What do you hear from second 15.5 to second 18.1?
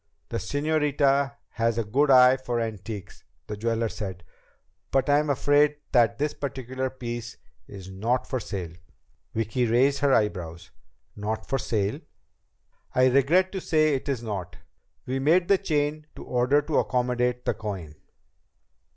chain to order to accommodate the coin."